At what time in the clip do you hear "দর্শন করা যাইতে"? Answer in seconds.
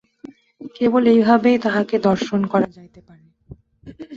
2.07-2.99